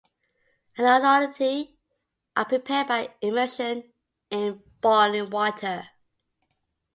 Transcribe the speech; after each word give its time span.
Agnolotti 0.79 1.75
are 2.35 2.45
prepared 2.45 2.87
by 2.87 3.13
immersion 3.21 3.93
in 4.31 4.63
boiling 4.81 5.29
water. 5.29 5.89